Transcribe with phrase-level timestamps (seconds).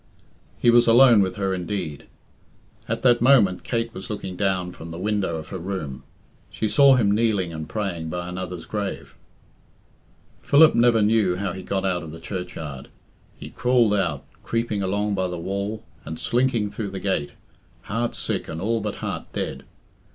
[0.57, 2.07] He was alone with her indeed.
[2.87, 6.01] At that moment Kate was looking down from the window of her room.
[6.49, 9.15] She saw him kneeling and praying by another's grave.
[10.39, 12.87] Philip never knew how he got out of the churchyard.
[13.37, 17.33] He crawled out creeping along by the wall, and slinking through the gate
[17.83, 19.65] heart sick and all but heart dead.